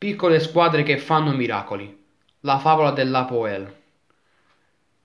Piccole 0.00 0.40
squadre 0.40 0.82
che 0.82 0.96
fanno 0.96 1.32
miracoli. 1.32 1.94
La 2.40 2.58
favola 2.58 2.90
dell'Apoel. 2.90 3.70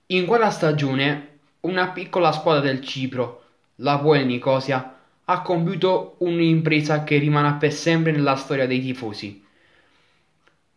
In 0.06 0.24
quella 0.24 0.48
stagione 0.48 1.40
una 1.60 1.88
piccola 1.88 2.32
squadra 2.32 2.62
del 2.62 2.80
Cipro, 2.80 3.44
l'Apoel 3.74 4.24
Nicosia, 4.24 4.98
ha 5.22 5.42
compiuto 5.42 6.14
un'impresa 6.20 7.04
che 7.04 7.18
rimarrà 7.18 7.52
per 7.56 7.74
sempre 7.74 8.10
nella 8.10 8.36
storia 8.36 8.66
dei 8.66 8.80
tifosi, 8.80 9.44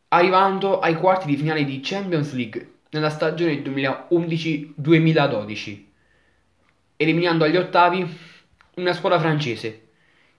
arrivando 0.09 0.81
ai 0.81 0.95
quarti 0.95 1.25
di 1.25 1.37
finale 1.37 1.63
di 1.63 1.79
Champions 1.81 2.33
League 2.33 2.71
nella 2.89 3.09
stagione 3.09 3.61
2011-2012, 3.61 5.83
eliminando 6.97 7.45
agli 7.45 7.55
ottavi 7.55 8.17
una 8.73 8.91
squadra 8.91 9.21
francese, 9.21 9.87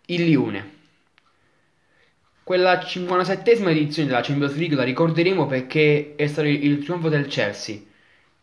il 0.05 0.25
Lione. 0.25 0.80
Quella 2.51 2.81
57esima 2.81 3.69
edizione 3.69 4.09
della 4.09 4.23
Champions 4.23 4.57
League 4.57 4.75
la 4.75 4.83
ricorderemo 4.83 5.47
perché 5.47 6.15
è 6.17 6.27
stato 6.27 6.49
il 6.49 6.83
trionfo 6.83 7.09
del 7.09 7.29
Chelsea, 7.29 7.79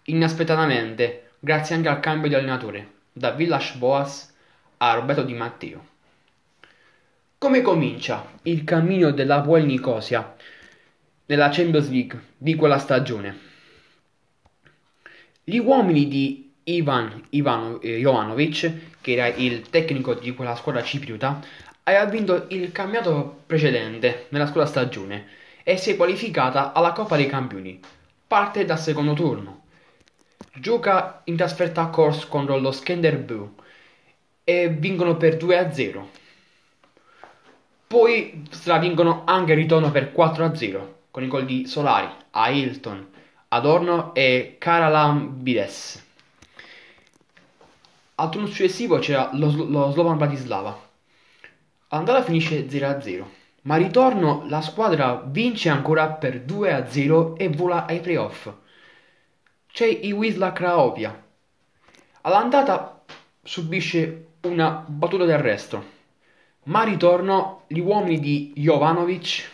inaspettatamente, 0.04 1.32
grazie 1.40 1.76
anche 1.76 1.90
al 1.90 2.00
cambio 2.00 2.30
di 2.30 2.36
allenatore, 2.36 2.92
da 3.12 3.32
Villas 3.32 3.74
Boas 3.74 4.34
a 4.78 4.94
Roberto 4.94 5.24
Di 5.24 5.34
Matteo. 5.34 5.86
Come 7.38 7.62
comincia 7.62 8.32
il 8.44 8.64
cammino 8.64 9.12
dell'Apoel 9.12 9.66
Nicosia 9.66 10.38
nella 11.26 11.50
Champions 11.50 11.90
League 11.90 12.18
di 12.38 12.56
quella 12.56 12.78
stagione? 12.78 13.38
Gli 15.44 15.58
uomini 15.58 16.08
di 16.08 16.54
Ivan 16.64 17.24
Ivano, 17.32 17.82
eh, 17.82 17.98
Jovanovic, 17.98 18.74
che 19.02 19.12
era 19.12 19.28
il 19.28 19.70
tecnico 19.70 20.14
di 20.14 20.34
quella 20.34 20.56
squadra 20.56 20.82
cipriota, 20.82 21.42
aveva 21.88 22.06
vinto 22.06 22.46
il 22.50 22.72
campionato 22.72 23.44
precedente 23.46 24.28
nella 24.30 24.48
scorsa 24.48 24.68
stagione 24.68 25.28
e 25.64 25.78
si 25.78 25.92
è 25.92 25.96
qualificata 25.96 26.74
alla 26.74 26.92
Coppa 26.92 27.16
dei 27.16 27.28
Campioni. 27.28 27.80
Parte 28.28 28.66
dal 28.66 28.80
secondo 28.80 29.14
turno. 29.14 29.64
Gioca 30.56 31.22
in 31.26 31.38
trasferta 31.38 31.82
a 31.82 31.90
Kors 31.90 32.28
contro 32.28 32.58
lo 32.58 32.72
Skenderbeu 32.72 33.56
e 34.44 34.70
vincono 34.70 35.16
per 35.16 35.38
2-0. 35.38 36.04
Poi 37.88 38.48
se 38.50 38.70
la 38.70 38.80
vincono 38.80 39.24
anche 39.26 39.54
il 39.54 39.60
ritorno 39.60 39.90
per 39.92 40.12
4-0 40.14 40.96
con 41.10 41.24
i 41.24 41.28
gol 41.28 41.46
di 41.46 41.66
Solari, 41.68 42.10
Ailton, 42.32 43.08
Adorno 43.50 44.14
e 44.14 44.58
Karalam 44.58 45.42
Bides. 45.42 46.06
Al 48.16 48.30
turno 48.30 48.48
successivo 48.48 49.00
c'era 49.00 49.30
lo, 49.34 49.50
lo 49.70 49.92
Slovan 49.92 50.18
Bratislava 50.18 50.87
Andata 51.90 52.22
finisce 52.22 52.68
0-0, 52.68 53.24
ma 53.62 53.76
al 53.76 53.82
ritorno 53.82 54.44
la 54.50 54.60
squadra 54.60 55.24
vince 55.26 55.70
ancora 55.70 56.10
per 56.10 56.44
2-0 56.44 57.38
e 57.38 57.48
vola 57.48 57.86
ai 57.86 58.02
playoff. 58.02 58.52
C'è 59.72 59.86
il 59.86 60.12
Wisla 60.12 60.52
Craiovia. 60.52 61.24
All'andata 62.24 63.04
subisce 63.42 64.32
una 64.42 64.84
battuta 64.86 65.24
d'arresto, 65.24 65.86
ma 66.64 66.84
ritorno 66.84 67.64
gli 67.68 67.80
uomini 67.80 68.20
di 68.20 68.52
Jovanovic 68.58 69.50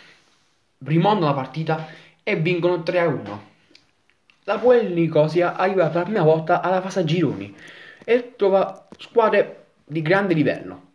rimontano 0.80 1.28
la 1.28 1.36
partita 1.36 1.88
e 2.24 2.36
vincono 2.36 2.78
3-1. 2.78 3.38
La 4.46 4.58
Puel 4.58 4.92
Nicosia 4.92 5.56
arriva 5.56 5.86
per 5.86 5.98
la 5.98 6.04
prima 6.04 6.24
volta 6.24 6.62
alla 6.62 6.82
fase 6.82 7.02
a 7.02 7.04
gironi 7.04 7.56
e 8.04 8.34
trova 8.36 8.88
squadre 8.98 9.66
di 9.86 10.02
grande 10.02 10.34
livello 10.34 10.93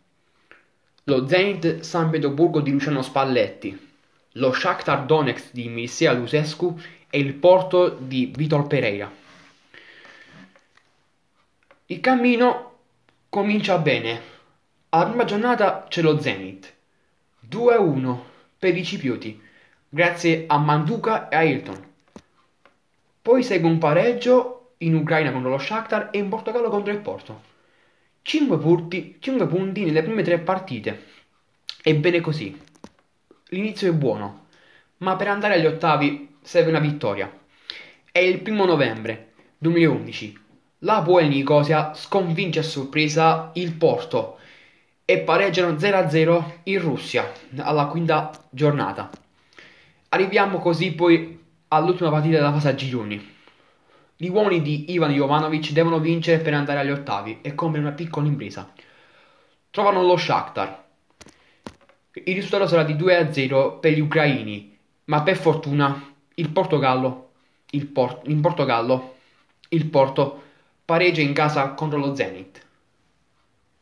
lo 1.09 1.27
Zenit 1.27 1.79
San 1.79 2.11
Pietroburgo 2.11 2.59
di 2.59 2.69
Luciano 2.69 3.01
Spalletti, 3.01 3.77
lo 4.33 4.53
Shakhtar 4.53 5.05
Donetsk 5.05 5.51
di 5.51 5.67
Mircea 5.67 6.13
Lusescu 6.13 6.79
e 7.09 7.17
il 7.17 7.33
Porto 7.33 7.89
di 7.89 8.31
Vitor 8.35 8.67
Pereira. 8.67 9.11
Il 11.87 11.99
cammino 11.99 12.73
comincia 13.27 13.79
bene. 13.79 14.21
Alla 14.89 15.07
prima 15.07 15.25
giornata 15.25 15.87
c'è 15.89 16.03
lo 16.03 16.19
Zenit. 16.21 16.71
2-1 17.49 18.17
per 18.59 18.77
i 18.77 18.85
ciprioti, 18.85 19.41
grazie 19.89 20.43
a 20.45 20.59
Manduka 20.59 21.27
e 21.29 21.35
a 21.35 21.41
Hilton. 21.41 21.87
Poi 23.19 23.41
segue 23.41 23.67
un 23.67 23.79
pareggio 23.79 24.73
in 24.77 24.93
Ucraina 24.93 25.31
contro 25.31 25.49
lo 25.49 25.57
Shakhtar 25.57 26.09
e 26.11 26.19
in 26.19 26.29
Portogallo 26.29 26.69
contro 26.69 26.93
il 26.93 26.99
Porto. 26.99 27.48
5 28.29 28.59
punti, 28.59 29.15
5 29.17 29.47
punti 29.47 29.83
nelle 29.83 30.03
prime 30.03 30.21
tre 30.21 30.37
partite. 30.37 31.05
Ebbene 31.81 32.21
così. 32.21 32.55
L'inizio 33.47 33.89
è 33.89 33.91
buono, 33.91 34.45
ma 34.97 35.15
per 35.15 35.29
andare 35.29 35.55
agli 35.55 35.65
ottavi 35.65 36.35
serve 36.39 36.69
una 36.69 36.77
vittoria. 36.77 37.35
È 38.11 38.19
il 38.19 38.41
primo 38.41 38.65
novembre 38.65 39.31
2011. 39.57 40.39
La 40.81 41.01
Puel 41.01 41.27
Nicosia 41.27 41.95
sconvince 41.95 42.59
a 42.59 42.61
sorpresa 42.61 43.49
il 43.55 43.73
Porto 43.73 44.37
e 45.05 45.17
pareggiano 45.21 45.71
0-0 45.71 46.43
in 46.65 46.79
Russia 46.81 47.31
alla 47.57 47.87
quinta 47.87 48.29
giornata. 48.51 49.09
Arriviamo 50.09 50.59
così 50.59 50.91
poi 50.91 51.35
all'ultima 51.69 52.11
partita 52.11 52.37
della 52.37 52.53
fase 52.53 52.67
a 52.69 52.75
gironi. 52.75 53.37
Gli 54.21 54.27
uomini 54.27 54.61
di 54.61 54.91
Ivan 54.91 55.13
Jovanovic 55.13 55.71
devono 55.71 55.97
vincere 55.99 56.43
per 56.43 56.53
andare 56.53 56.79
agli 56.79 56.91
ottavi 56.91 57.39
e 57.41 57.55
compiere 57.55 57.85
una 57.85 57.95
piccola 57.95 58.27
impresa. 58.27 58.69
Trovano 59.69 60.03
lo 60.03 60.17
Shakhtar. 60.17 60.83
Il 62.11 62.35
risultato 62.35 62.67
sarà 62.67 62.83
di 62.83 62.95
2-0 62.95 63.79
per 63.79 63.93
gli 63.93 64.01
ucraini, 64.01 64.77
ma 65.05 65.21
per 65.21 65.37
fortuna 65.37 66.13
il 66.33 66.49
Portogallo, 66.49 67.29
il 67.69 67.85
Por- 67.85 68.19
in 68.25 68.41
Portogallo, 68.41 69.15
il 69.69 69.85
Porto 69.85 70.43
pareggia 70.83 71.21
in 71.21 71.31
casa 71.31 71.69
contro 71.69 71.97
lo 71.97 72.13
Zenit. 72.13 72.65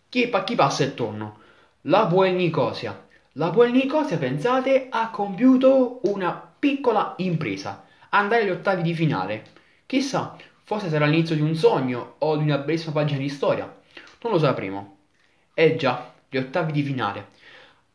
Chi, 0.08 0.30
chi 0.46 0.54
passa 0.54 0.84
il 0.84 0.94
turno? 0.94 1.40
La 1.82 2.06
Buel 2.06 2.36
Nicosia. 2.36 3.08
La 3.32 3.50
Buel 3.50 3.72
Nicosia, 3.72 4.20
pensate, 4.20 4.86
ha 4.92 5.10
compiuto 5.10 6.00
una 6.04 6.54
piccola 6.60 7.16
impresa. 7.18 7.86
Andare 8.10 8.44
agli 8.44 8.52
ottavi 8.52 8.84
di 8.84 8.94
finale 8.94 9.56
Chissà, 9.88 10.36
forse 10.66 10.90
sarà 10.90 11.06
l'inizio 11.06 11.34
di 11.34 11.42
un 11.42 11.56
sogno 11.56 12.16
o 12.18 12.36
di 12.36 12.44
una 12.44 12.58
bellissima 12.58 12.92
pagina 12.92 13.20
di 13.20 13.30
storia. 13.30 13.64
Non 14.22 14.34
lo 14.34 14.38
sapremo. 14.38 14.98
Eh 15.54 15.78
già, 15.78 16.14
gli 16.28 16.36
ottavi 16.36 16.74
di 16.74 16.84
finale. 16.84 17.30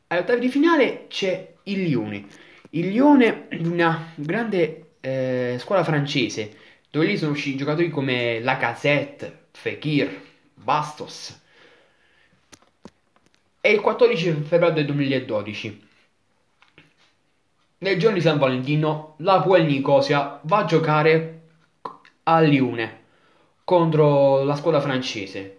Agli 0.06 0.20
ottavi 0.20 0.41
di 0.41 0.48
finale 0.48 1.04
c'è 1.08 1.52
il 1.64 1.82
Lione. 1.82 2.25
Il 2.70 2.88
Lione 2.88 3.47
di 3.50 3.69
una 3.69 4.12
grande 4.14 4.92
eh, 5.00 5.56
squadra 5.58 5.84
francese, 5.84 6.56
dove 6.91 7.04
lì 7.04 7.19
sono 7.19 7.32
usciti 7.32 7.58
giocatori 7.58 7.91
come 7.91 8.41
Lacazette, 8.41 9.48
Fekir, 9.50 10.19
Bastos. 10.54 11.41
È 13.60 13.69
il 13.69 13.81
14 13.81 14.32
febbraio 14.44 14.72
del 14.72 14.86
2012. 14.86 15.88
Nel 17.78 17.98
giorno 17.98 18.16
di 18.16 18.22
San 18.22 18.38
Valentino, 18.38 19.16
la 19.19 19.42
Puel 19.42 19.66
Nicosia 19.66 20.41
va 20.44 20.58
a 20.58 20.64
giocare 20.64 21.31
a 22.25 22.41
Lione 22.41 23.00
contro 23.65 24.43
la 24.44 24.55
squadra 24.55 24.81
francese. 24.81 25.59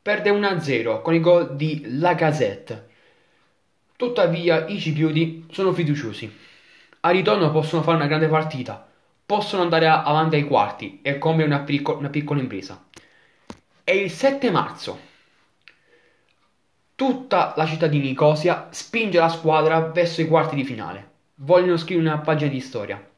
Perde 0.00 0.30
1-0 0.30 1.02
con 1.02 1.14
i 1.14 1.20
gol 1.20 1.54
di 1.54 1.82
Lacazette. 1.98 2.88
Tuttavia 3.96 4.66
i 4.66 4.80
ciprioti 4.80 5.46
sono 5.50 5.72
fiduciosi. 5.72 6.38
A 7.00 7.10
ritorno 7.10 7.50
possono 7.50 7.82
fare 7.82 7.96
una 7.96 8.06
grande 8.06 8.28
partita, 8.28 8.88
possono 9.24 9.62
andare 9.62 9.86
avanti 9.86 10.36
ai 10.36 10.44
quarti 10.44 11.00
e 11.02 11.18
compiere 11.18 11.52
una, 11.52 11.62
picco- 11.62 11.96
una 11.96 12.08
piccola 12.08 12.40
impresa. 12.40 12.84
È 13.84 13.92
il 13.92 14.10
7 14.10 14.50
marzo. 14.50 15.10
Tutta 16.94 17.54
la 17.56 17.66
città 17.66 17.86
di 17.86 17.98
Nicosia 17.98 18.68
spinge 18.70 19.18
la 19.18 19.28
squadra 19.28 19.80
verso 19.80 20.20
i 20.20 20.26
quarti 20.26 20.54
di 20.54 20.64
finale. 20.64 21.10
Vogliono 21.36 21.76
scrivere 21.76 22.08
una 22.08 22.18
pagina 22.18 22.50
di 22.50 22.60
storia. 22.60 23.11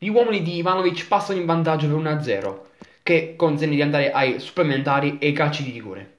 Gli 0.00 0.10
uomini 0.10 0.42
di 0.42 0.58
Ivanovic 0.58 1.08
passano 1.08 1.40
in 1.40 1.44
vantaggio 1.44 1.88
per 1.88 1.96
1-0, 1.96 2.60
che 3.02 3.34
consente 3.34 3.74
di 3.74 3.82
andare 3.82 4.12
ai 4.12 4.38
supplementari 4.38 5.18
e 5.18 5.26
ai 5.26 5.32
calci 5.32 5.64
di 5.64 5.72
rigore. 5.72 6.18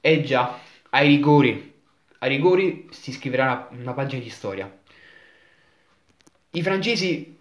E 0.00 0.24
già, 0.24 0.58
ai 0.90 1.06
rigori. 1.06 1.72
Ai 2.18 2.28
rigori 2.28 2.88
si 2.90 3.12
scriverà 3.12 3.68
una, 3.70 3.80
una 3.80 3.92
pagina 3.92 4.20
di 4.20 4.28
storia. 4.28 4.68
I 6.50 6.62
francesi 6.62 7.38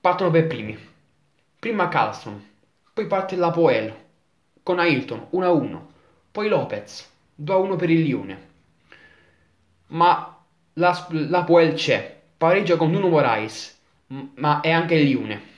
partono 0.00 0.30
per 0.30 0.46
primi. 0.46 0.78
Prima 1.58 1.88
Carlson, 1.88 2.42
poi 2.94 3.06
parte 3.06 3.36
la 3.36 3.50
Poel 3.50 3.94
con 4.62 4.78
Ailton 4.78 5.26
1-1, 5.34 5.80
poi 6.32 6.48
Lopez 6.48 7.10
2-1 7.38 7.76
per 7.76 7.90
il 7.90 8.02
Lione. 8.04 8.48
Ma 9.88 10.42
la, 10.72 11.06
la 11.10 11.44
Poel 11.44 11.74
c'è, 11.74 12.22
pareggia 12.38 12.76
con 12.76 12.90
Nuno 12.90 13.08
Moraes 13.08 13.79
ma 14.10 14.60
è 14.60 14.70
anche 14.70 14.96
Liune. 14.96 15.48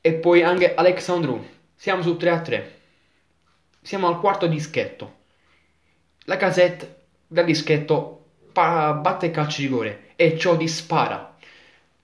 E 0.00 0.14
poi 0.14 0.42
anche 0.42 0.74
Alexandru. 0.74 1.44
Siamo 1.74 2.02
su 2.02 2.16
3 2.16 2.30
a 2.30 2.40
3. 2.40 2.80
Siamo 3.82 4.08
al 4.08 4.20
quarto 4.20 4.46
dischetto. 4.46 5.18
La 6.24 6.36
casette 6.36 7.04
dal 7.26 7.44
dischetto 7.44 8.24
pa- 8.52 8.92
batte 8.92 9.26
il 9.26 9.32
calcio 9.32 9.60
di 9.60 9.66
rigore 9.66 10.12
e 10.16 10.38
ciò 10.38 10.56
dispara. 10.56 11.36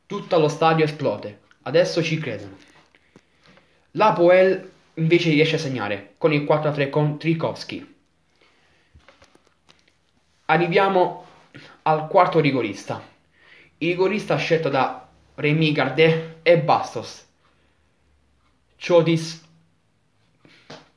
Tutto 0.07 0.39
lo 0.39 0.49
stadio 0.49 0.85
esplode. 0.85 1.41
Adesso 1.63 2.03
ci 2.03 2.19
credono. 2.19 2.57
L'Apoel 3.93 4.71
invece 4.95 5.31
riesce 5.31 5.57
a 5.57 5.61
segnare 5.61 6.15
con 6.19 6.33
il 6.33 6.43
4-3 6.43 6.91
con 6.91 7.19
Trikowski. 7.19 7.95
Arriviamo 10.47 11.27
al 11.83 12.07
quarto 12.09 12.41
rigorista. 12.41 13.15
Il 13.79 13.91
rigorista 13.91 14.37
scelto 14.37 14.71
da 14.71 15.07
Remy 15.35 15.73
Gardet 15.73 16.37
e 16.43 16.59
Bastos. 16.59 17.27
Chodis 18.79 19.45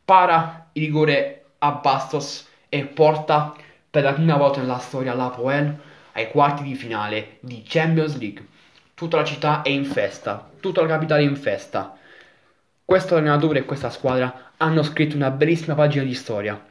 para 0.06 0.70
il 0.72 0.84
rigore 0.84 1.44
a 1.58 1.72
Bastos 1.72 2.48
e 2.70 2.86
porta 2.86 3.54
per 3.90 4.04
la 4.04 4.14
prima 4.14 4.38
volta 4.38 4.62
nella 4.62 4.78
storia 4.78 5.14
l'Apoel 5.14 5.78
ai 6.14 6.32
quarti 6.32 6.64
di 6.64 6.76
finale 6.76 7.38
di 7.42 7.64
Champions 7.68 8.18
League. 8.18 8.48
Tutta 8.94 9.18
la 9.18 9.26
città 9.26 9.62
è 9.62 9.70
in 9.70 9.84
festa, 9.84 10.50
tutta 10.62 10.80
la 10.80 10.88
capitale 10.88 11.24
è 11.24 11.26
in 11.26 11.36
festa. 11.36 11.98
Questo 12.86 13.18
allenatore 13.18 13.60
e 13.60 13.66
questa 13.66 13.90
squadra 13.90 14.54
hanno 14.56 14.84
scritto 14.84 15.18
una 15.18 15.32
bellissima 15.32 15.76
pagina 15.76 16.06
di 16.06 16.14
storia. 16.14 16.66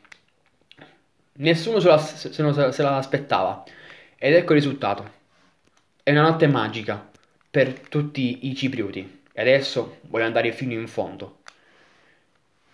Nessuno 1.35 1.81
se, 1.81 1.89
la, 1.89 1.99
se, 1.99 2.33
se, 2.33 2.73
se 2.73 2.83
l'aspettava. 2.83 3.63
Ed 4.17 4.35
ecco 4.35 4.55
il 4.55 4.59
risultato. 4.59 5.17
È 6.09 6.11
una 6.11 6.23
notte 6.23 6.47
magica 6.47 7.07
per 7.51 7.81
tutti 7.81 8.49
i 8.49 8.55
ciprioti. 8.55 9.25
E 9.31 9.41
adesso 9.43 9.99
voglio 10.05 10.25
andare 10.25 10.53
fino 10.53 10.73
in 10.73 10.89
fondo. 10.89 11.41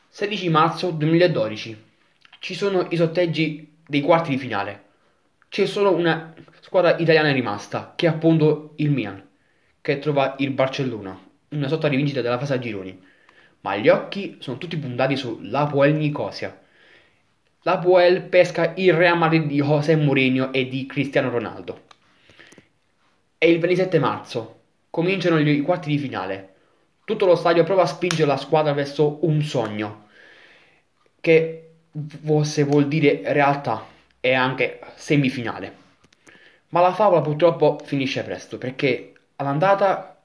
16 0.09 0.49
marzo 0.51 0.93
2012. 0.93 1.85
Ci 2.39 2.55
sono 2.55 2.87
i 2.91 2.97
sorteggi 2.97 3.79
dei 3.85 4.03
quarti 4.03 4.31
di 4.31 4.39
finale. 4.39 4.85
C'è 5.49 5.67
solo 5.67 5.93
una 5.93 6.33
squadra 6.61 6.97
italiana 6.97 7.33
rimasta, 7.33 7.95
che 7.97 8.07
è 8.07 8.09
appunto 8.09 8.75
il 8.77 8.93
Milan, 8.93 9.21
che 9.81 9.99
trova 9.99 10.37
il 10.39 10.53
Barcellona, 10.53 11.21
una 11.49 11.67
sorta 11.67 11.89
di 11.89 11.97
vincita 11.97 12.21
della 12.21 12.39
fase 12.39 12.55
a 12.55 12.61
gironi. 12.61 13.05
Ma 13.63 13.77
gli 13.77 13.89
occhi 13.89 14.37
sono 14.39 14.59
tutti 14.59 14.77
puntati 14.77 15.17
su 15.17 15.41
l'Apoel 15.43 15.95
Nicosia. 15.95 16.57
L'Apoel 17.63 18.23
pesca 18.23 18.75
il 18.77 18.93
Real 18.93 19.19
Madrid 19.19 19.47
di 19.47 19.57
José 19.57 19.97
Mourinho 19.97 20.53
e 20.53 20.69
di 20.69 20.87
Cristiano 20.87 21.31
Ronaldo. 21.31 21.87
È 23.45 23.49
il 23.49 23.59
27 23.59 23.99
marzo. 23.99 24.61
Cominciano 24.89 25.39
i 25.39 25.61
quarti 25.61 25.91
di 25.91 25.99
finale. 25.99 26.55
Tutto 27.05 27.27
lo 27.27 27.35
stadio 27.35 27.63
prova 27.63 27.83
a 27.83 27.87
spingere 27.87 28.27
la 28.27 28.39
squadra 28.39 28.73
verso 28.73 29.19
un 29.27 29.43
sogno, 29.43 30.07
che 31.21 31.73
se 32.41 32.63
vuol 32.65 32.89
dire 32.89 33.21
realtà 33.23 33.85
e 34.19 34.33
anche 34.33 34.81
semifinale. 34.95 35.75
Ma 36.71 36.81
la 36.81 36.95
favola 36.95 37.21
purtroppo 37.21 37.79
finisce 37.85 38.23
presto 38.23 38.57
perché 38.57 39.13
all'andata 39.37 40.23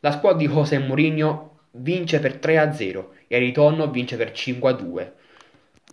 la 0.00 0.10
squadra 0.10 0.38
di 0.38 0.48
José 0.48 0.78
Mourinho 0.80 1.58
vince 1.70 2.18
per 2.18 2.40
3-0 2.42 3.04
e 3.28 3.36
al 3.36 3.42
ritorno 3.42 3.88
vince 3.88 4.16
per 4.16 4.32
5-2. 4.32 5.10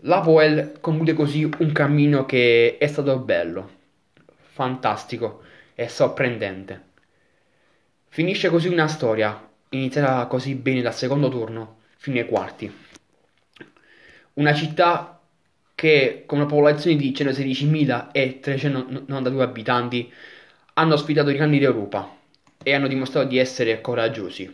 La 0.05 0.21
Poel 0.21 0.79
conclude 0.81 1.13
così 1.13 1.44
un 1.44 1.71
cammino 1.71 2.25
che 2.25 2.77
è 2.79 2.88
stato 2.88 3.15
bello, 3.19 3.69
fantastico 4.39 5.44
e 5.79 5.87
sorprendente. 5.87 6.87
Finisce 8.09 8.49
così 8.49 8.67
una 8.67 8.89
storia, 8.89 9.49
inizierà 9.69 10.25
così 10.25 10.55
bene 10.55 10.81
dal 10.81 10.93
secondo 10.93 11.29
turno 11.29 11.77
fino 11.95 12.19
ai 12.19 12.25
quarti. 12.25 12.69
Una 14.33 14.53
città 14.53 15.21
che 15.75 16.23
con 16.25 16.39
una 16.39 16.47
popolazione 16.47 16.97
di 16.97 17.11
116.392 17.11 19.39
abitanti 19.39 20.11
hanno 20.73 20.97
sfidato 20.97 21.29
i 21.29 21.35
grandi 21.35 21.59
d'Europa 21.59 22.13
e 22.61 22.73
hanno 22.73 22.89
dimostrato 22.89 23.29
di 23.29 23.37
essere 23.37 23.79
coraggiosi. 23.79 24.53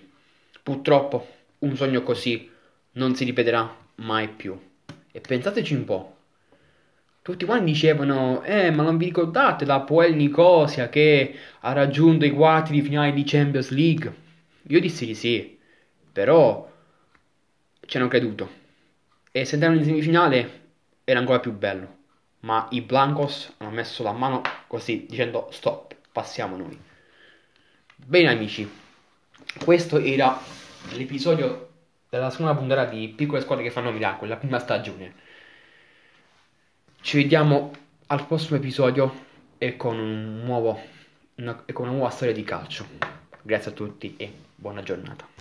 Purtroppo 0.61 1.27
un 1.59 1.75
sogno 1.75 2.03
così 2.03 2.51
non 2.91 3.15
si 3.15 3.23
ripeterà 3.23 3.75
mai 3.95 4.27
più. 4.27 4.55
E 5.11 5.21
pensateci 5.21 5.73
un 5.73 5.85
po'. 5.85 6.14
Tutti 7.25 7.43
quanti 7.43 7.71
dicevano, 7.71 8.43
eh, 8.43 8.69
ma 8.69 8.83
non 8.83 8.97
vi 8.97 9.05
ricordate 9.05 9.65
la 9.65 9.79
Poel 9.79 10.15
Nicosia 10.15 10.89
che 10.89 11.35
ha 11.61 11.73
raggiunto 11.73 12.23
i 12.23 12.29
quarti 12.29 12.71
di 12.71 12.83
finale 12.83 13.13
di 13.13 13.23
Champions 13.23 13.71
League? 13.71 14.13
Io 14.67 14.79
dissi 14.79 15.07
di 15.07 15.15
sì, 15.15 15.57
però 16.11 16.71
ci 17.83 17.97
hanno 17.97 18.09
creduto. 18.09 18.47
E 19.31 19.43
se 19.43 19.55
andavano 19.55 19.79
in 19.79 19.85
semifinale 19.85 20.61
era 21.03 21.17
ancora 21.17 21.39
più 21.39 21.51
bello. 21.51 21.95
Ma 22.41 22.67
i 22.69 22.81
Blancos 22.81 23.55
hanno 23.57 23.71
messo 23.71 24.03
la 24.03 24.11
mano 24.11 24.43
così 24.67 25.07
dicendo 25.09 25.47
stop, 25.49 25.95
passiamo 26.11 26.55
noi. 26.55 26.79
Bene 27.95 28.29
amici, 28.29 28.71
questo 29.63 29.97
era 29.97 30.39
l'episodio 30.91 31.69
della 32.07 32.29
seconda 32.29 32.53
puntata 32.53 32.85
di 32.85 33.07
Piccole 33.07 33.41
squadre 33.41 33.63
che 33.63 33.71
fanno 33.71 33.89
miracoli, 33.91 34.29
la 34.29 34.37
prima 34.37 34.59
stagione. 34.59 35.33
Ci 37.05 37.17
vediamo 37.17 37.71
al 38.07 38.25
prossimo 38.25 38.57
episodio 38.57 39.13
e 39.59 39.77
con, 39.77 39.95
un 39.95 40.41
nuovo, 40.43 40.81
una, 41.35 41.61
e 41.67 41.71
con 41.71 41.85
una 41.85 41.97
nuova 41.97 42.09
storia 42.09 42.33
di 42.33 42.43
calcio. 42.43 42.83
Grazie 43.43 43.69
a 43.69 43.73
tutti 43.75 44.15
e 44.17 44.33
buona 44.55 44.81
giornata. 44.81 45.27